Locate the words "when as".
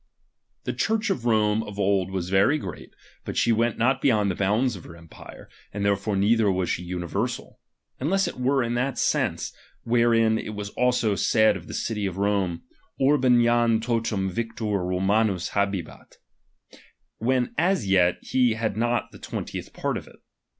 17.19-17.87